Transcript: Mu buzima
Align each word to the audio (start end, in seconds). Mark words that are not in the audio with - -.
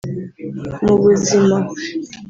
Mu 0.85 0.95
buzima 1.01 1.57